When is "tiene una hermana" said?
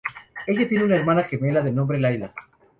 0.67-1.21